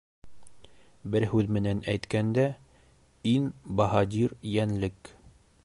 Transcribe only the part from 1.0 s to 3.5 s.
Бер һүҙ менән әйткәндә, ин